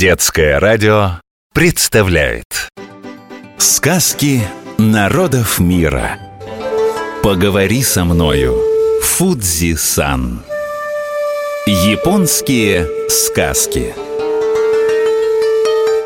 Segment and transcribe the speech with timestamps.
[0.00, 1.20] Детское радио
[1.52, 2.70] представляет.
[3.58, 4.40] Сказки
[4.78, 6.18] народов мира.
[7.22, 8.56] Поговори со мною
[9.02, 10.42] Фудзи-сан.
[11.66, 13.94] Японские сказки.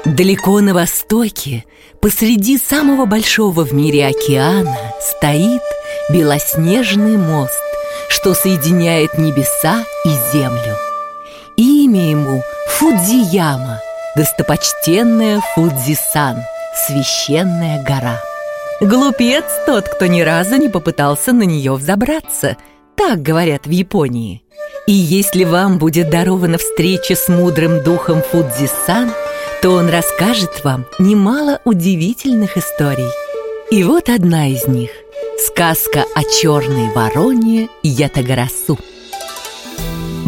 [0.04, 1.64] Далеко на востоке,
[2.00, 5.62] посреди самого большого в мире океана, стоит
[6.10, 7.62] белоснежный мост,
[8.08, 10.76] что соединяет небеса и землю.
[11.56, 12.42] Имя ему
[12.78, 13.80] Фудзияма,
[14.16, 16.38] достопочтенная Фудзисан,
[16.74, 18.20] священная гора.
[18.80, 22.56] Глупец тот, кто ни разу не попытался на нее взобраться,
[22.96, 24.42] так говорят в Японии.
[24.88, 29.12] И если вам будет дарована встреча с мудрым духом Фудзисан,
[29.62, 33.08] то он расскажет вам немало удивительных историй.
[33.70, 34.90] И вот одна из них–
[35.46, 38.80] сказка о черной вороне Ятагарасу.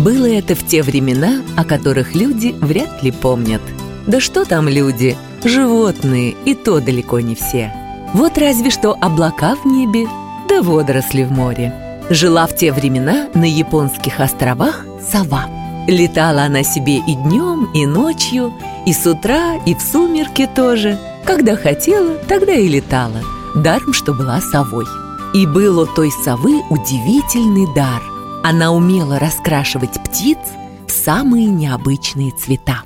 [0.07, 3.61] Было это в те времена, о которых люди вряд ли помнят.
[4.07, 7.73] Да что там люди, животные, и то далеко не все.
[8.15, 10.07] Вот разве что облака в небе,
[10.49, 11.75] да водоросли в море.
[12.09, 15.47] Жила в те времена на японских островах сова.
[15.89, 18.55] Летала она себе и днем, и ночью,
[18.87, 21.01] и с утра, и в сумерки тоже.
[21.25, 23.23] Когда хотела, тогда и летала,
[23.57, 24.87] даром, что была совой.
[25.35, 28.01] И был у той совы удивительный дар–
[28.49, 30.39] она умела раскрашивать птиц
[30.87, 32.83] в самые необычные цвета.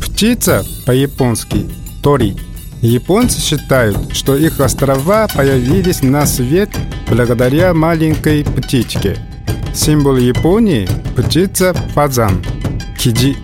[0.00, 1.70] Птица по-японски–
[2.02, 2.36] тори.
[2.80, 6.70] Японцы считают, что их острова появились на свет
[7.08, 9.16] благодаря маленькой птичке.
[9.72, 12.44] Символ Японии– птица фазан–
[12.98, 13.36] киджи.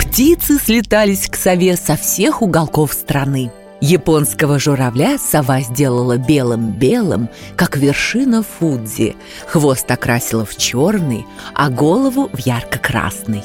[0.00, 8.42] Птицы слетались к сове со всех уголков страны– Японского журавля сова сделала белым-белым, как вершина
[8.42, 9.16] Фудзи.
[9.46, 13.42] Хвост окрасила в черный, а голову в ярко-красный.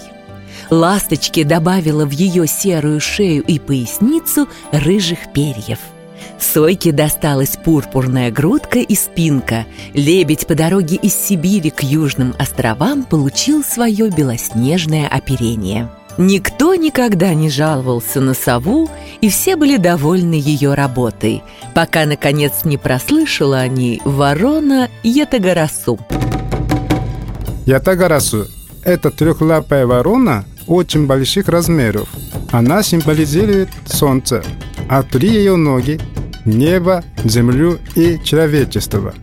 [0.69, 5.79] Ласточке добавила в ее серую шею и поясницу рыжих перьев.
[6.39, 9.65] Сойке досталась пурпурная грудка и спинка.
[9.93, 15.89] Лебедь по дороге из Сибири к Южным островам получил свое белоснежное оперение.
[16.17, 18.89] Никто никогда не жаловался на сову,
[19.19, 21.43] и все были довольны ее работой,
[21.73, 25.99] пока, наконец, не прослышала они ворона Ятагарасу.
[27.65, 28.47] Ятагарасу–
[28.83, 32.07] это трехлапая ворона очень больших размеров.
[32.51, 34.41] Она символизирует солнце,
[34.87, 35.99] а три ее ноги–
[36.45, 39.13] небо, землю и человечество.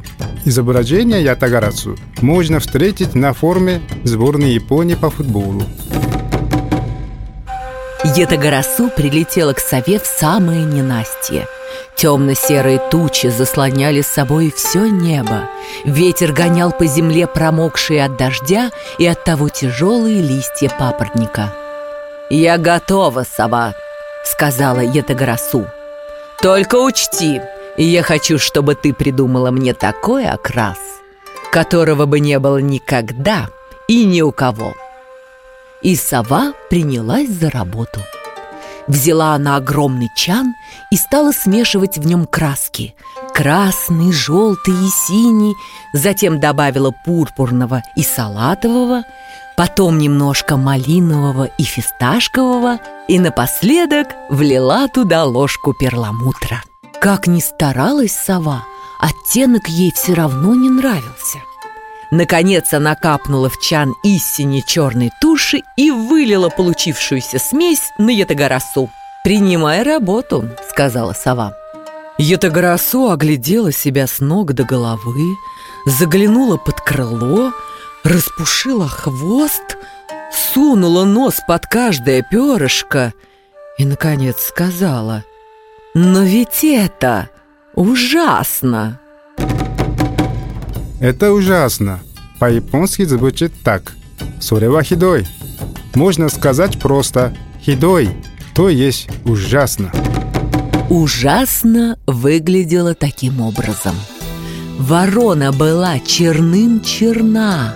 [0.44, 5.62] Изображение Ятагарасу можно встретить на форме сборной Японии по футболу.
[8.04, 11.46] Етагарасу прилетела к сове в самое ненастье.
[11.94, 15.48] Темно-серые тучи заслоняли с собой все небо.
[15.84, 21.54] Ветер гонял по земле промокшие от дождя и от того тяжелые листья папоротника.
[22.28, 23.74] «Я готова, сова»,—
[24.24, 25.66] сказала Етагарасу.
[26.40, 27.40] «Только учти,
[27.76, 30.78] я хочу, чтобы ты придумала мне такой окрас,
[31.52, 33.48] которого бы не было никогда
[33.86, 34.74] и ни у кого».
[35.82, 38.00] И сова принялась за работу.
[38.86, 40.54] Взяла она огромный чан
[40.90, 42.94] и стала смешивать в нем краски.
[43.34, 45.54] Красный, желтый и синий,
[45.92, 49.04] затем добавила пурпурного и салатового,
[49.56, 52.78] потом немножко малинового и фисташкового,
[53.08, 56.62] и напоследок влила туда ложку перламутра.
[57.00, 58.64] Как ни старалась сова,
[59.00, 61.38] оттенок ей все равно не нравился–
[62.12, 68.90] Наконец она капнула в чан истине черной туши и вылила получившуюся смесь на Ятагарасу.
[69.24, 71.56] «Принимай работу»,— сказала сова.
[72.18, 75.24] Ятагарасу оглядела себя с ног до головы,
[75.86, 77.54] заглянула под крыло,
[78.04, 79.78] распушила хвост,
[80.52, 83.14] сунула нос под каждое перышко
[83.78, 85.24] и, наконец, сказала
[85.94, 87.30] «Но ведь это
[87.74, 89.01] ужасно!»
[91.02, 91.98] Это ужасно.
[92.38, 93.92] По-японски звучит так.
[94.40, 95.26] Сурева хидой.
[95.96, 98.10] Можно сказать просто хидой,
[98.54, 99.90] то есть ужасно.
[100.90, 103.96] Ужасно выглядело таким образом.
[104.78, 107.74] Ворона была черным-черна,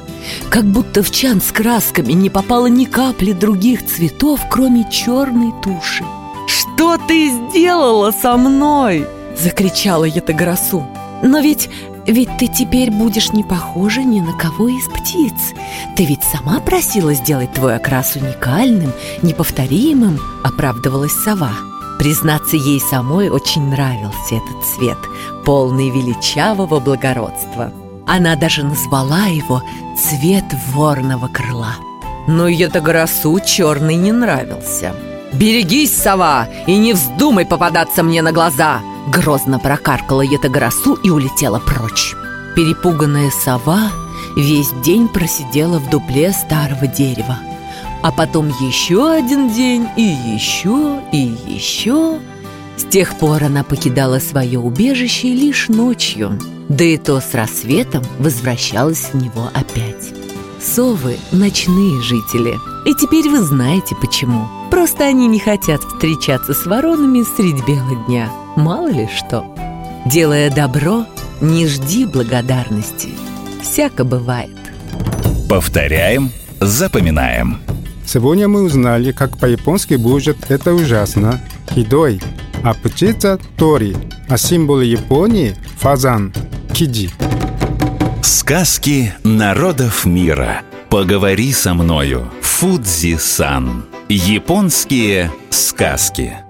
[0.48, 6.04] как будто в чан с красками не попало ни капли других цветов, кроме черной туши.
[6.46, 9.04] «Что ты сделала со мной?»–
[9.36, 10.86] закричала Ятагарасу.
[11.24, 11.68] «Но ведь
[12.06, 15.54] ведь ты теперь будешь не похожа ни на кого из птиц.
[15.96, 18.92] Ты ведь сама просила сделать твой окрас уникальным,
[19.22, 21.52] неповторимым, оправдывалась сова.
[21.98, 24.98] Признаться, ей самой очень нравился этот цвет,
[25.44, 27.72] полный величавого благородства.
[28.06, 29.62] Она даже назвала его
[29.98, 31.74] «цвет ворного крыла».
[32.28, 34.94] Но Ятагоросу черный не нравился.
[35.32, 42.14] «Берегись, сова, и не вздумай попадаться мне на глаза!» Грозно прокаркала Ятагоросу и улетела прочь.
[42.56, 43.90] Перепуганная сова
[44.36, 47.38] весь день просидела в дупле старого дерева.
[48.02, 52.18] А потом еще один день, и еще, и еще.
[52.76, 56.38] С тех пор она покидала свое убежище лишь ночью,
[56.68, 60.12] да и то с рассветом возвращалась в него опять.
[60.60, 64.48] Совы– ночные жители, и теперь вы знаете почему.
[64.70, 69.44] Просто они не хотят встречаться с воронами средь бела дня, мало ли что.
[70.06, 71.06] Делая добро,
[71.40, 73.10] не жди благодарности.
[73.62, 74.56] Всяко бывает.
[75.48, 76.30] Повторяем,
[76.60, 77.58] запоминаем.
[78.04, 82.20] Сегодня мы узнали, как по-японски будет «это ужасно»– хидой,
[82.62, 83.96] а птица– тори,
[84.28, 86.32] а символ Японии– фазан–
[86.72, 87.10] киди.
[88.22, 90.62] Сказки народов мира.
[90.88, 92.30] Поговори со мною.
[92.42, 93.86] Фудзи-сан.
[94.08, 96.45] Японские сказки.